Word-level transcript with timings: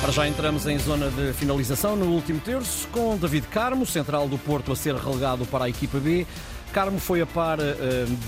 Para 0.00 0.12
já 0.12 0.28
entramos 0.28 0.66
em 0.66 0.78
zona 0.78 1.10
de 1.10 1.32
finalização 1.32 1.96
no 1.96 2.06
último 2.12 2.40
terço, 2.40 2.86
com 2.88 3.16
David 3.16 3.48
Carmo, 3.48 3.84
central 3.84 4.28
do 4.28 4.38
Porto, 4.38 4.70
a 4.70 4.76
ser 4.76 4.94
relegado 4.94 5.44
para 5.46 5.64
a 5.64 5.68
equipa 5.68 5.98
B. 5.98 6.24
Carmo 6.72 7.00
foi 7.00 7.20
a 7.20 7.26
par 7.26 7.58
uh, 7.58 7.62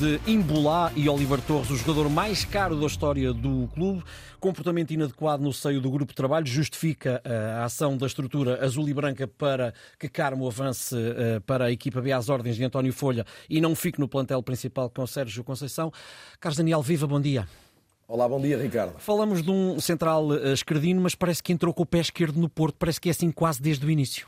de 0.01 0.21
Imbolá 0.27 0.91
e 0.96 1.09
Oliver 1.09 1.41
Torres, 1.43 1.71
o 1.71 1.77
jogador 1.77 2.09
mais 2.09 2.45
caro 2.45 2.75
da 2.75 2.87
história 2.87 3.33
do 3.33 3.69
clube. 3.72 4.03
Comportamento 4.41 4.91
inadequado 4.93 5.43
no 5.43 5.53
seio 5.53 5.80
do 5.80 5.91
grupo 5.91 6.12
de 6.12 6.17
trabalho 6.17 6.46
justifica 6.46 7.22
uh, 7.25 7.60
a 7.60 7.64
ação 7.64 7.96
da 7.96 8.06
estrutura 8.06 8.64
azul 8.64 8.88
e 8.88 8.94
branca 8.94 9.28
para 9.28 9.72
que 9.98 10.08
Carmo 10.08 10.48
avance 10.48 10.96
uh, 10.96 11.40
para 11.42 11.66
a 11.66 11.71
equipa 11.71 12.00
B 12.00 12.10
às 12.10 12.28
ordens 12.28 12.56
de 12.56 12.64
António 12.64 12.92
Folha 12.92 13.24
e 13.48 13.60
não 13.60 13.76
fique 13.76 14.00
no 14.00 14.08
plantel 14.08 14.42
principal 14.42 14.90
com 14.90 15.06
Sérgio 15.06 15.44
Conceição. 15.44 15.92
Carlos 16.41 16.56
Daniel 16.56 16.82
Viva, 16.82 17.06
bom 17.06 17.20
dia. 17.20 17.46
Olá, 18.12 18.29
bom 18.29 18.41
dia, 18.41 18.59
Ricardo. 18.59 18.98
Falamos 18.98 19.41
de 19.41 19.52
um 19.52 19.79
central 19.79 20.30
uh, 20.30 20.52
esquerdino, 20.52 21.01
mas 21.01 21.15
parece 21.15 21.41
que 21.41 21.52
entrou 21.52 21.73
com 21.73 21.84
o 21.84 21.87
pé 21.87 22.01
esquerdo 22.01 22.41
no 22.41 22.48
Porto, 22.48 22.75
parece 22.77 23.01
que 23.01 23.09
é 23.09 23.12
assim 23.12 23.30
quase 23.30 23.62
desde 23.62 23.87
o 23.87 23.89
início. 23.89 24.27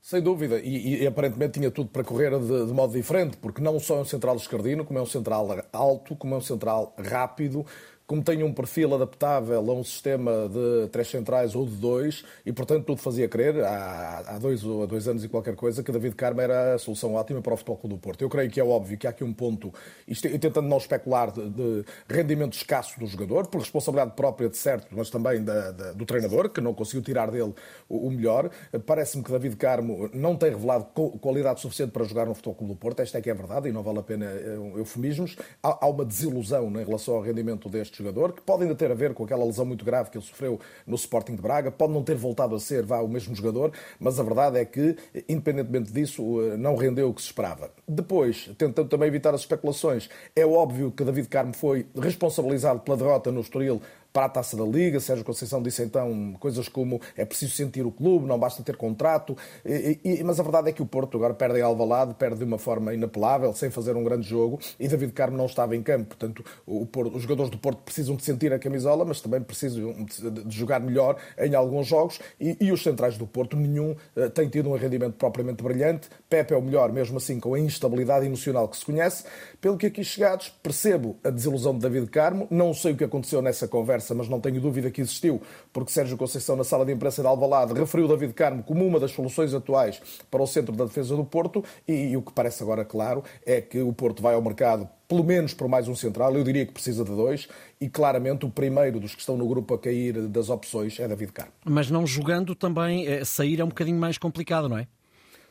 Sem 0.00 0.22
dúvida, 0.22 0.60
e, 0.60 1.02
e, 1.02 1.04
aparentemente 1.04 1.58
tinha 1.58 1.68
tudo 1.68 1.90
para 1.90 2.04
correr 2.04 2.30
de, 2.38 2.66
de, 2.66 2.72
modo 2.72 2.92
diferente, 2.92 3.38
porque 3.38 3.60
não 3.60 3.80
só 3.80 3.96
é 3.96 4.00
um 4.02 4.04
central 4.04 4.36
esquerdino, 4.36 4.84
como 4.84 5.00
é 5.00 5.02
um 5.02 5.06
central 5.06 5.48
alto, 5.72 6.14
como 6.14 6.36
é 6.36 6.38
um 6.38 6.40
central 6.40 6.94
rápido, 6.96 7.66
como 8.06 8.22
tem 8.22 8.42
um 8.42 8.52
perfil 8.52 8.94
adaptável 8.94 9.58
a 9.58 9.74
um 9.74 9.82
sistema 9.82 10.48
de 10.48 10.88
três 10.88 11.08
centrais 11.08 11.54
ou 11.54 11.66
de 11.66 11.74
dois, 11.74 12.24
e 12.44 12.52
portanto 12.52 12.84
tudo 12.84 13.00
fazia 13.00 13.28
crer, 13.28 13.62
há, 13.64 14.22
há 14.26 14.38
dois 14.38 14.62
há 14.64 14.86
dois 14.86 15.08
anos 15.08 15.24
e 15.24 15.28
qualquer 15.28 15.56
coisa, 15.56 15.82
que 15.82 15.90
David 15.90 16.14
Carmo 16.14 16.40
era 16.40 16.74
a 16.74 16.78
solução 16.78 17.14
ótima 17.14 17.42
para 17.42 17.54
o 17.54 17.56
Futebol 17.56 17.76
Clube 17.76 17.96
do 17.96 18.00
Porto. 18.00 18.22
Eu 18.22 18.28
creio 18.28 18.50
que 18.50 18.60
é 18.60 18.64
óbvio 18.64 18.96
que 18.96 19.06
há 19.06 19.10
aqui 19.10 19.24
um 19.24 19.32
ponto, 19.32 19.74
isto, 20.06 20.28
e 20.28 20.38
tentando 20.38 20.68
não 20.68 20.78
especular, 20.78 21.32
de, 21.32 21.50
de, 21.50 21.84
rendimento 22.08 22.54
escasso 22.54 22.98
do 23.00 23.06
jogador, 23.06 23.48
por 23.48 23.60
responsabilidade 23.60 24.14
própria 24.14 24.48
de 24.48 24.56
certo, 24.56 24.86
mas 24.92 25.10
também 25.10 25.42
da, 25.42 25.72
da, 25.72 25.92
do 25.92 26.06
treinador, 26.06 26.48
que 26.50 26.60
não 26.60 26.72
conseguiu 26.74 27.02
tirar 27.02 27.30
dele 27.30 27.52
o, 27.88 28.06
o 28.06 28.10
melhor. 28.10 28.50
Parece-me 28.86 29.24
que 29.24 29.32
David 29.32 29.56
Carmo 29.56 30.08
não 30.14 30.36
tem 30.36 30.50
revelado 30.50 30.84
qualidade 31.20 31.60
suficiente 31.60 31.90
para 31.90 32.04
jogar 32.04 32.26
no 32.26 32.34
Futebol 32.34 32.54
Clube 32.54 32.74
do 32.74 32.78
Porto, 32.78 33.00
esta 33.00 33.18
é 33.18 33.20
que 33.20 33.30
é 33.30 33.34
verdade, 33.34 33.68
e 33.68 33.72
não 33.72 33.82
vale 33.82 33.98
a 33.98 34.02
pena 34.02 34.26
eh, 34.26 34.56
eufemismos. 34.76 35.36
Há, 35.62 35.84
há 35.84 35.88
uma 35.88 36.04
desilusão 36.04 36.68
em 36.68 36.84
relação 36.84 37.14
ao 37.14 37.20
rendimento 37.20 37.68
deste 37.68 37.95
jogador, 37.96 38.32
que 38.32 38.42
pode 38.42 38.62
ainda 38.62 38.74
ter 38.74 38.90
a 38.90 38.94
ver 38.94 39.14
com 39.14 39.24
aquela 39.24 39.44
lesão 39.44 39.64
muito 39.64 39.84
grave 39.84 40.10
que 40.10 40.18
ele 40.18 40.24
sofreu 40.24 40.60
no 40.86 40.96
Sporting 40.96 41.36
de 41.36 41.42
Braga, 41.42 41.70
pode 41.70 41.92
não 41.92 42.02
ter 42.02 42.16
voltado 42.16 42.54
a 42.54 42.60
ser 42.60 42.84
vá, 42.84 43.00
o 43.00 43.08
mesmo 43.08 43.34
jogador, 43.34 43.72
mas 43.98 44.18
a 44.20 44.22
verdade 44.22 44.58
é 44.58 44.64
que, 44.64 44.96
independentemente 45.28 45.92
disso, 45.92 46.40
eh, 46.42 46.56
não 46.56 46.76
rendeu 46.76 47.08
o 47.08 47.14
que 47.14 47.20
se 47.20 47.28
esperava. 47.28 47.70
Depois, 47.86 48.50
tentando 48.58 48.88
também 48.88 49.08
evitar 49.08 49.34
as 49.34 49.40
especulações, 49.40 50.08
é 50.34 50.44
óbvio 50.44 50.90
que 50.90 51.04
David 51.04 51.28
Carmo 51.28 51.54
foi 51.54 51.86
responsabilizado 51.96 52.80
pela 52.80 52.96
derrota 52.96 53.30
no 53.30 53.40
Estoril 53.40 53.80
para 54.16 54.24
a 54.24 54.28
taça 54.30 54.56
da 54.56 54.64
Liga. 54.64 54.98
Sérgio 54.98 55.22
Conceição 55.22 55.62
disse 55.62 55.82
então 55.82 56.34
coisas 56.40 56.70
como 56.70 56.98
é 57.14 57.24
preciso 57.26 57.52
sentir 57.52 57.84
o 57.84 57.92
clube, 57.92 58.26
não 58.26 58.38
basta 58.38 58.62
ter 58.62 58.74
contrato. 58.74 59.36
E, 59.62 60.00
e, 60.02 60.24
mas 60.24 60.40
a 60.40 60.42
verdade 60.42 60.70
é 60.70 60.72
que 60.72 60.80
o 60.80 60.86
Porto 60.86 61.18
agora 61.18 61.34
perde 61.34 61.58
em 61.58 61.62
Alvalade, 61.62 62.14
perde 62.14 62.38
de 62.38 62.44
uma 62.44 62.56
forma 62.56 62.94
inapelável, 62.94 63.52
sem 63.52 63.70
fazer 63.70 63.94
um 63.94 64.02
grande 64.02 64.26
jogo. 64.26 64.58
E 64.80 64.88
David 64.88 65.12
Carmo 65.12 65.36
não 65.36 65.44
estava 65.44 65.76
em 65.76 65.82
campo. 65.82 66.16
Portanto, 66.16 66.42
o 66.66 66.86
os 67.12 67.22
jogadores 67.22 67.50
do 67.50 67.58
Porto 67.58 67.82
precisam 67.86 68.16
de 68.16 68.24
sentir 68.24 68.52
a 68.52 68.58
camisola, 68.58 69.04
mas 69.04 69.20
também 69.20 69.40
precisam 69.40 69.94
de 70.04 70.56
jogar 70.56 70.80
melhor 70.80 71.16
em 71.38 71.54
alguns 71.54 71.86
jogos. 71.86 72.20
E, 72.38 72.56
e 72.60 72.72
os 72.72 72.82
centrais 72.82 73.16
do 73.16 73.26
Porto, 73.26 73.56
nenhum 73.56 73.92
uh, 73.92 74.28
tem 74.30 74.48
tido 74.48 74.68
um 74.68 74.76
rendimento 74.76 75.14
propriamente 75.14 75.62
brilhante. 75.62 76.10
Pepe 76.28 76.52
é 76.52 76.56
o 76.56 76.62
melhor, 76.62 76.92
mesmo 76.92 77.16
assim, 77.16 77.40
com 77.40 77.54
a 77.54 77.60
instabilidade 77.60 78.26
emocional 78.26 78.68
que 78.68 78.76
se 78.76 78.84
conhece. 78.84 79.24
Pelo 79.60 79.78
que 79.78 79.86
aqui 79.86 80.02
chegados, 80.02 80.52
percebo 80.62 81.16
a 81.22 81.30
desilusão 81.30 81.72
de 81.72 81.80
David 81.80 82.10
Carmo. 82.10 82.48
Não 82.50 82.74
sei 82.74 82.92
o 82.92 82.96
que 82.96 83.04
aconteceu 83.04 83.40
nessa 83.40 83.68
conversa 83.68 84.16
mas 84.16 84.28
não 84.28 84.40
tenho 84.40 84.60
dúvida 84.60 84.90
que 84.90 85.00
existiu, 85.00 85.40
porque 85.72 85.92
Sérgio 85.92 86.16
Conceição, 86.16 86.56
na 86.56 86.64
sala 86.64 86.84
de 86.84 86.92
imprensa 86.92 87.22
de 87.22 87.28
Alvalade, 87.28 87.72
referiu 87.72 88.08
David 88.08 88.32
Carmo 88.32 88.62
como 88.62 88.84
uma 88.84 88.98
das 88.98 89.12
soluções 89.12 89.54
atuais 89.54 90.00
para 90.30 90.42
o 90.42 90.46
centro 90.46 90.74
da 90.74 90.84
defesa 90.84 91.14
do 91.14 91.24
Porto, 91.24 91.62
e, 91.86 91.92
e 91.92 92.16
o 92.16 92.22
que 92.22 92.32
parece 92.32 92.62
agora 92.62 92.84
claro 92.84 93.22
é 93.44 93.60
que 93.60 93.80
o 93.80 93.92
Porto 93.92 94.22
vai 94.22 94.34
ao 94.34 94.42
mercado 94.42 94.88
pelo 95.08 95.24
menos 95.24 95.54
por 95.54 95.68
mais 95.68 95.88
um 95.88 95.94
central, 95.94 96.34
eu 96.34 96.44
diria 96.44 96.66
que 96.66 96.72
precisa 96.72 97.04
de 97.04 97.10
dois, 97.10 97.48
e 97.80 97.88
claramente 97.88 98.44
o 98.44 98.50
primeiro 98.50 98.98
dos 98.98 99.14
que 99.14 99.20
estão 99.20 99.36
no 99.36 99.46
grupo 99.46 99.74
a 99.74 99.78
cair 99.78 100.28
das 100.28 100.48
opções 100.48 100.98
é 100.98 101.06
David 101.06 101.32
Carmo. 101.32 101.52
Mas 101.64 101.90
não 101.90 102.06
jogando 102.06 102.54
também, 102.54 103.06
eh, 103.06 103.24
sair 103.24 103.60
é 103.60 103.64
um 103.64 103.68
bocadinho 103.68 103.98
mais 103.98 104.18
complicado, 104.18 104.68
não 104.68 104.78
é? 104.78 104.86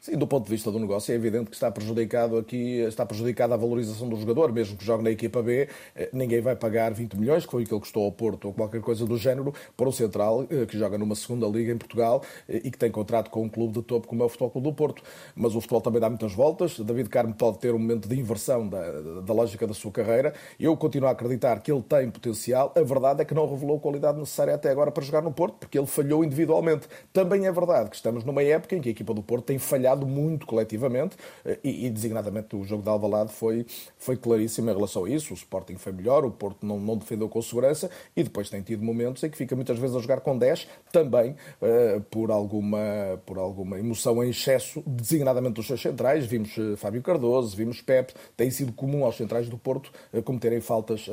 Sim, 0.05 0.19
do 0.19 0.27
ponto 0.27 0.43
de 0.43 0.51
vista 0.51 0.71
do 0.71 0.77
negócio 0.77 1.11
é 1.11 1.15
evidente 1.15 1.49
que 1.49 1.55
está 1.55 1.71
prejudicado 1.71 2.37
aqui, 2.37 2.77
está 2.81 3.03
prejudicada 3.03 3.55
a 3.55 3.57
valorização 3.57 4.07
do 4.07 4.15
jogador, 4.15 4.53
mesmo 4.53 4.77
que 4.77 4.85
jogue 4.85 5.03
na 5.03 5.09
equipa 5.09 5.41
B, 5.41 5.67
eh, 5.95 6.09
ninguém 6.13 6.41
vai 6.41 6.55
pagar 6.55 6.93
20 6.93 7.15
milhões, 7.17 7.43
que 7.43 7.51
foi 7.51 7.63
o 7.63 7.65
que 7.65 7.79
custou 7.79 8.05
ao 8.05 8.11
Porto 8.11 8.45
ou 8.45 8.53
qualquer 8.53 8.81
coisa 8.81 9.03
do 9.03 9.17
género, 9.17 9.51
para 9.75 9.89
um 9.89 9.91
central 9.91 10.45
eh, 10.51 10.67
que 10.67 10.77
joga 10.77 10.95
numa 10.95 11.15
segunda 11.15 11.47
liga 11.47 11.71
em 11.71 11.77
Portugal 11.79 12.21
eh, 12.47 12.61
e 12.63 12.69
que 12.69 12.77
tem 12.77 12.91
contrato 12.91 13.31
com 13.31 13.45
um 13.45 13.49
clube 13.49 13.73
de 13.73 13.81
topo 13.81 14.07
como 14.07 14.21
é 14.21 14.25
o 14.27 14.29
Futebol 14.29 14.51
Clube 14.51 14.67
do 14.69 14.75
Porto. 14.75 15.01
Mas 15.35 15.55
o 15.55 15.59
futebol 15.59 15.81
também 15.81 15.99
dá 15.99 16.07
muitas 16.07 16.33
voltas, 16.33 16.79
David 16.79 17.09
Carmo 17.09 17.33
pode 17.33 17.57
ter 17.57 17.73
um 17.73 17.79
momento 17.79 18.07
de 18.07 18.15
inversão 18.15 18.69
da, 18.69 19.01
da 19.21 19.33
lógica 19.33 19.65
da 19.65 19.73
sua 19.73 19.91
carreira. 19.91 20.35
Eu 20.59 20.77
continuo 20.77 21.09
a 21.09 21.13
acreditar 21.13 21.59
que 21.61 21.71
ele 21.71 21.81
tem 21.81 22.11
potencial, 22.11 22.71
a 22.75 22.81
verdade 22.83 23.23
é 23.23 23.25
que 23.25 23.33
não 23.33 23.49
revelou 23.49 23.77
a 23.77 23.79
qualidade 23.79 24.19
necessária 24.19 24.53
até 24.53 24.69
agora 24.69 24.91
para 24.91 25.03
jogar 25.03 25.23
no 25.23 25.31
Porto, 25.31 25.55
porque 25.61 25.79
ele 25.79 25.87
falhou 25.87 26.23
individualmente. 26.23 26.87
Também 27.11 27.47
é 27.47 27.51
verdade 27.51 27.89
que 27.89 27.95
estamos 27.95 28.23
numa 28.23 28.43
época 28.43 28.75
em 28.75 28.81
que 28.81 28.89
a 28.89 28.91
equipa 28.91 29.11
do 29.11 29.23
Porto 29.23 29.45
tem 29.45 29.57
falhado 29.57 29.94
muito 30.03 30.45
coletivamente 30.45 30.65
coletivamente 30.65 31.15
e, 31.63 31.85
e, 31.85 31.89
designadamente 31.89 32.55
o 32.55 32.63
jogo 32.63 32.83
de 32.83 32.89
Alvalade 32.89 33.31
foi, 33.31 33.65
foi 33.97 34.17
claríssimo 34.17 34.69
em 34.69 34.73
relação 34.73 35.05
a 35.05 35.09
isso. 35.09 35.33
O 35.33 35.35
Sporting 35.35 35.77
foi 35.77 35.91
melhor, 35.91 36.25
o 36.25 36.31
Porto 36.31 36.65
não, 36.65 36.79
não 36.79 36.97
defendeu 36.97 37.29
com 37.29 37.41
segurança 37.41 37.89
e 38.15 38.23
depois 38.23 38.49
tem 38.49 38.61
tido 38.61 38.83
momentos 38.83 39.23
em 39.23 39.29
que 39.29 39.37
fica 39.37 39.55
muitas 39.55 39.77
vezes 39.77 39.95
a 39.95 39.99
jogar 39.99 40.21
com 40.21 40.37
10, 40.37 40.67
também 40.91 41.31
uh, 41.31 42.01
por, 42.09 42.31
alguma, 42.31 43.19
por 43.25 43.37
alguma 43.37 43.79
emoção 43.79 44.23
em 44.23 44.29
excesso, 44.29 44.83
designadamente 44.85 45.55
dos 45.55 45.67
seus 45.67 45.81
centrais. 45.81 46.25
Vimos 46.25 46.55
uh, 46.57 46.75
Fábio 46.77 47.01
Cardoso, 47.01 47.55
vimos 47.55 47.81
Pepe, 47.81 48.13
tem 48.35 48.49
sido 48.49 48.71
comum 48.73 49.05
aos 49.05 49.15
centrais 49.15 49.49
do 49.49 49.57
Porto 49.57 49.91
uh, 50.13 50.21
cometerem 50.23 50.61
faltas 50.61 51.09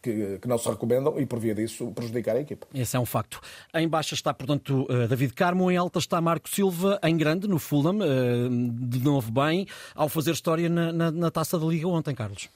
que, 0.00 0.38
que 0.40 0.48
não 0.48 0.58
se 0.58 0.68
recomendam 0.68 1.18
e 1.18 1.26
por 1.26 1.38
via 1.38 1.54
disso 1.54 1.90
prejudicar 1.92 2.36
a 2.36 2.40
equipa. 2.40 2.66
Esse 2.74 2.96
é 2.96 3.00
um 3.00 3.06
facto. 3.06 3.40
Em 3.74 3.88
baixa 3.88 4.14
está, 4.14 4.32
portanto, 4.32 4.86
David 5.08 5.34
Carmo, 5.34 5.70
em 5.70 5.76
alta 5.76 5.98
está 5.98 6.20
Marco 6.20 6.48
Silva, 6.48 6.98
em 7.02 7.16
grande, 7.16 7.48
no 7.48 7.58
Fulham, 7.58 7.98
de 8.88 9.00
novo 9.00 9.30
bem 9.30 9.66
ao 9.94 10.08
fazer 10.08 10.32
história 10.32 10.68
na, 10.68 10.92
na, 10.92 11.10
na 11.10 11.30
taça 11.30 11.58
da 11.58 11.66
Liga 11.66 11.88
ontem, 11.88 12.14
Carlos. 12.14 12.48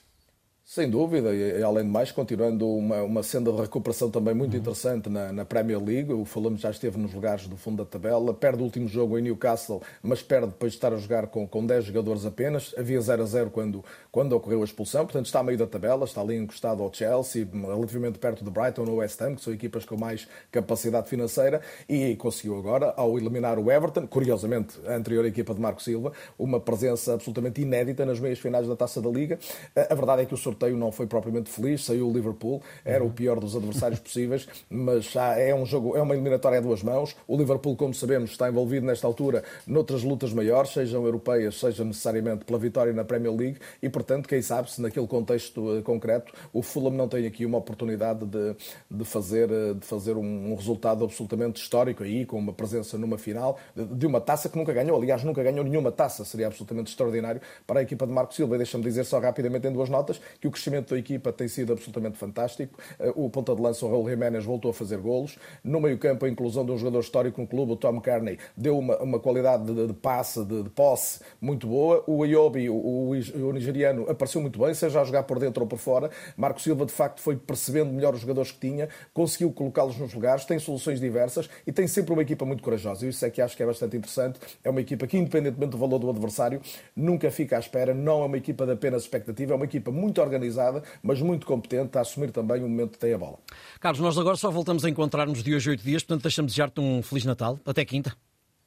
Sem 0.69 0.89
dúvida, 0.89 1.33
e 1.33 1.63
além 1.63 1.85
de 1.85 1.89
mais, 1.89 2.11
continuando 2.11 2.67
uma, 2.67 3.01
uma 3.01 3.23
senda 3.23 3.53
de 3.53 3.61
recuperação 3.61 4.11
também 4.11 4.33
muito 4.33 4.51
uhum. 4.53 4.59
interessante 4.59 5.07
na, 5.07 5.31
na, 5.31 5.45
Premier 5.45 5.81
League. 5.81 6.11
O 6.11 6.25
Fulham 6.25 6.57
já 6.57 6.69
esteve 6.69 6.97
nos 6.97 7.13
lugares 7.13 7.47
do 7.47 7.55
fundo 7.55 7.77
da 7.77 7.85
tabela, 7.89 8.33
perde 8.33 8.61
o 8.61 8.65
último 8.65 8.85
jogo 8.85 9.17
em 9.17 9.21
Newcastle, 9.21 9.81
mas 10.03 10.21
perde 10.21 10.47
depois 10.47 10.73
de 10.73 10.77
estar 10.77 10.91
a 10.91 10.97
jogar 10.97 11.27
com, 11.27 11.47
com 11.47 11.65
10 11.65 11.85
jogadores 11.85 12.25
apenas. 12.25 12.75
Havia 12.77 12.99
0 12.99 13.23
a 13.23 13.25
0 13.25 13.49
quando, 13.49 13.81
quando 14.11 14.33
ocorreu 14.33 14.61
a 14.61 14.65
expulsão, 14.65 15.05
portanto 15.05 15.27
está 15.27 15.39
a 15.39 15.43
meio 15.43 15.57
da 15.57 15.65
tabela, 15.65 16.03
está 16.03 16.19
ali 16.19 16.35
encostado 16.35 16.83
ao 16.83 16.93
Chelsea, 16.93 17.47
relativamente 17.49 18.19
perto 18.19 18.43
de 18.43 18.51
Brighton 18.51 18.83
ou 18.89 18.97
West 18.97 19.21
Ham, 19.21 19.35
que 19.35 19.43
são 19.43 19.53
equipas 19.53 19.85
com 19.85 19.95
mais 19.95 20.27
capacidade 20.51 21.07
financeira, 21.07 21.61
e 21.87 22.13
conseguiu 22.17 22.57
agora, 22.57 22.93
ao 22.97 23.17
eliminar 23.17 23.57
o 23.57 23.71
Everton, 23.71 24.05
curiosamente 24.05 24.77
a 24.85 24.95
anterior 24.95 25.23
equipa 25.25 25.53
de 25.53 25.61
Marco 25.61 25.81
Silva, 25.81 26.11
uma 26.37 26.59
presença 26.59 27.13
absolutamente 27.13 27.61
inédita 27.61 28.05
nas 28.05 28.19
meias 28.19 28.39
finais 28.39 28.67
da 28.67 28.75
Taça 28.75 29.01
da 29.01 29.09
Liga. 29.09 29.39
A 29.73 29.95
verdade 29.95 30.23
é 30.23 30.25
que 30.25 30.33
o 30.33 30.37
sorteio 30.57 30.75
não 30.75 30.91
foi 30.91 31.05
propriamente 31.05 31.49
feliz, 31.49 31.85
saiu 31.85 32.09
o 32.09 32.11
Liverpool, 32.13 32.61
era 32.83 33.03
uhum. 33.03 33.09
o 33.09 33.13
pior 33.13 33.39
dos 33.39 33.55
adversários 33.55 33.99
possíveis, 34.01 34.47
mas 34.69 35.05
já 35.05 35.37
é 35.37 35.53
um 35.53 35.65
jogo, 35.65 35.95
é 35.95 36.01
uma 36.01 36.15
eliminatória 36.15 36.57
a 36.57 36.61
duas 36.61 36.81
mãos. 36.81 37.15
O 37.27 37.37
Liverpool, 37.37 37.75
como 37.75 37.93
sabemos, 37.93 38.31
está 38.31 38.49
envolvido 38.49 38.85
nesta 38.85 39.05
altura 39.05 39.43
noutras 39.65 40.03
lutas 40.03 40.33
maiores, 40.33 40.71
sejam 40.71 41.05
europeias, 41.05 41.59
seja 41.59 41.83
necessariamente 41.83 42.43
pela 42.43 42.57
vitória 42.57 42.91
na 42.91 43.05
Premier 43.05 43.33
League, 43.33 43.59
e 43.81 43.89
portanto, 43.89 44.27
quem 44.27 44.41
sabe 44.41 44.71
se 44.71 44.81
naquele 44.81 45.07
contexto 45.07 45.77
eh, 45.77 45.81
concreto 45.81 46.33
o 46.51 46.61
Fulham 46.61 46.91
não 46.91 47.07
tem 47.07 47.25
aqui 47.27 47.45
uma 47.45 47.57
oportunidade 47.57 48.25
de, 48.25 48.55
de 48.89 49.05
fazer, 49.05 49.49
eh, 49.51 49.73
de 49.73 49.85
fazer 49.85 50.17
um, 50.17 50.51
um 50.51 50.55
resultado 50.55 51.03
absolutamente 51.03 51.61
histórico 51.61 52.03
aí, 52.03 52.25
com 52.25 52.37
uma 52.39 52.53
presença 52.53 52.97
numa 52.97 53.17
final 53.17 53.59
de 53.75 54.05
uma 54.05 54.19
taça 54.19 54.49
que 54.49 54.57
nunca 54.57 54.73
ganhou, 54.73 54.97
aliás, 54.97 55.23
nunca 55.23 55.43
ganhou 55.43 55.63
nenhuma 55.63 55.91
taça, 55.91 56.25
seria 56.25 56.47
absolutamente 56.47 56.89
extraordinário 56.89 57.41
para 57.65 57.79
a 57.79 57.83
equipa 57.83 58.07
de 58.07 58.13
Marco 58.13 58.33
Silva. 58.33 58.55
E 58.55 58.57
deixa-me 58.57 58.83
dizer 58.83 59.03
só 59.03 59.19
rapidamente 59.19 59.67
em 59.67 59.71
duas 59.71 59.89
notas 59.89 60.19
que 60.39 60.46
o 60.47 60.51
crescimento 60.51 60.93
da 60.93 60.99
equipa 60.99 61.31
tem 61.31 61.47
sido 61.47 61.73
absolutamente 61.73 62.17
fantástico. 62.17 62.79
Eh, 62.99 63.11
o 63.15 63.29
ponta 63.29 63.55
de 63.55 63.61
lança, 63.61 63.85
o 63.85 63.89
Raul 63.89 64.09
Jiménez, 64.09 64.45
voltou 64.45 64.71
a 64.71 64.73
fazer 64.73 64.97
golos. 64.97 65.37
No 65.63 65.79
meio-campo, 65.79 66.25
a 66.25 66.29
inclusão 66.29 66.65
de 66.65 66.71
um 66.71 66.77
jogador 66.77 66.99
histórico 66.99 67.41
no 67.41 67.47
clube, 67.47 67.73
o 67.73 67.75
Tom 67.75 67.99
Carney, 67.99 68.37
deu 68.55 68.77
uma, 68.77 68.97
uma 69.01 69.19
qualidade 69.19 69.65
de, 69.65 69.87
de 69.87 69.93
passe, 69.93 70.43
de, 70.45 70.63
de, 70.63 70.69
posse 70.69 71.19
muito 71.41 71.67
boa. 71.67 72.03
O 72.07 72.23
Ayobi, 72.23 72.69
o, 72.69 72.75
o, 72.75 73.09
o, 73.11 73.53
nigeriano, 73.53 74.09
apareceu 74.09 74.41
muito 74.41 74.59
bem, 74.59 74.73
seja 74.73 75.01
a 75.01 75.03
jogar 75.03 75.23
por 75.23 75.39
dentro 75.39 75.61
ou 75.61 75.67
por 75.67 75.77
fora. 75.77 76.09
Marco 76.35 76.61
Silva, 76.61 76.85
de 76.85 76.93
facto, 76.93 77.21
foi 77.21 77.35
percebendo 77.35 77.91
melhor 77.91 78.13
os 78.13 78.21
jogadores 78.21 78.51
que 78.51 78.59
tinha, 78.59 78.87
conseguiu 79.13 79.51
colocá-los 79.51 79.97
nos 79.97 80.13
lugares, 80.13 80.45
tem 80.45 80.59
soluções 80.59 80.99
diversas 80.99 81.49
e 81.65 81.71
tem 81.71 81.87
sempre 81.87 82.13
uma 82.13 82.21
equipa 82.21 82.45
muito 82.45 82.63
corajosa. 82.63 83.05
E 83.05 83.09
isso 83.09 83.25
é 83.25 83.29
que 83.29 83.41
acho 83.41 83.55
que 83.55 83.63
é 83.63 83.65
bastante 83.65 83.97
interessante. 83.97 84.39
É 84.63 84.69
uma 84.69 84.81
equipa 84.81 85.05
que, 85.05 85.17
independentemente 85.17 85.71
do 85.71 85.77
valor 85.77 85.99
do 85.99 86.09
adversário, 86.09 86.61
nunca 86.95 87.29
fica 87.29 87.57
à 87.57 87.59
espera. 87.59 87.93
Não 87.93 88.21
é 88.21 88.25
uma 88.25 88.37
equipa 88.37 88.65
de 88.65 88.71
apenas 88.71 89.03
expectativa, 89.03 89.53
é 89.53 89.55
uma 89.55 89.65
equipa 89.65 89.91
muito 89.91 90.21
organizada 90.21 90.36
organizada, 90.37 90.83
mas 91.03 91.21
muito 91.21 91.45
competente 91.45 91.97
a 91.97 92.01
assumir 92.01 92.31
também 92.31 92.63
o 92.63 92.69
momento 92.69 92.91
que 92.91 92.99
tem 92.99 93.13
a 93.13 93.17
bola. 93.17 93.37
Carlos, 93.79 93.99
nós 93.99 94.17
agora 94.17 94.37
só 94.37 94.49
voltamos 94.49 94.85
a 94.85 94.89
encontrar-nos 94.89 95.43
de 95.43 95.53
hoje 95.53 95.69
a 95.69 95.71
oito 95.71 95.83
dias, 95.83 96.03
portanto 96.03 96.23
deixamos 96.23 96.51
desejar-te 96.51 96.79
um 96.79 97.01
Feliz 97.01 97.25
Natal. 97.25 97.59
Até 97.65 97.83
quinta. 97.83 98.15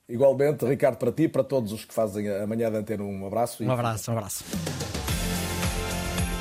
Igualmente, 0.09 0.67
Ricardo, 0.67 0.97
para 0.97 1.13
ti 1.13 1.25
e 1.25 1.29
para 1.29 1.45
todos 1.45 1.73
os 1.73 1.85
que 1.85 1.95
fazem 1.95 2.29
a 2.29 2.47
manhã 2.47 2.71
de 2.71 2.77
antena, 2.79 3.05
um 3.05 3.27
abraço. 3.27 3.63
Um 3.63 3.71
abraço, 3.71 4.11
um 4.11 4.15
abraço. 4.17 5.00